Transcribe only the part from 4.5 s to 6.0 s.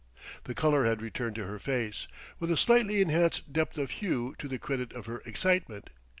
credit of her excitement.